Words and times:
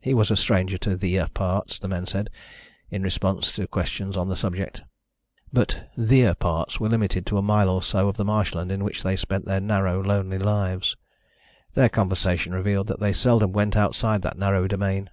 He 0.00 0.12
was 0.12 0.28
a 0.32 0.36
stranger 0.36 0.76
to 0.78 0.96
"theer" 0.96 1.28
parts, 1.32 1.78
the 1.78 1.86
men 1.86 2.04
said, 2.04 2.30
in 2.90 3.04
response 3.04 3.52
to 3.52 3.68
questions 3.68 4.16
on 4.16 4.28
the 4.28 4.34
subject. 4.34 4.82
But 5.52 5.88
"theer" 5.96 6.34
parts 6.34 6.80
were 6.80 6.88
limited 6.88 7.24
to 7.26 7.38
a 7.38 7.42
mile 7.42 7.68
or 7.68 7.80
so 7.80 8.08
of 8.08 8.16
the 8.16 8.24
marshland 8.24 8.72
in 8.72 8.82
which 8.82 9.04
they 9.04 9.14
spent 9.14 9.44
their 9.44 9.60
narrow, 9.60 10.02
lonely 10.02 10.38
lives. 10.38 10.96
Their 11.74 11.88
conversation 11.90 12.52
revealed 12.52 12.88
that 12.88 12.98
they 12.98 13.12
seldom 13.12 13.52
went 13.52 13.76
outside 13.76 14.22
that 14.22 14.36
narrow 14.36 14.66
domain. 14.66 15.10